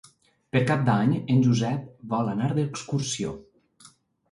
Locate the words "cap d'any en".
0.71-1.43